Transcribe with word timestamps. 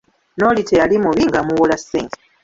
N'oli 0.37 0.61
teyali 0.69 0.95
mubi, 1.03 1.23
ng'amuwola 1.29 1.75
ssente. 1.81 2.19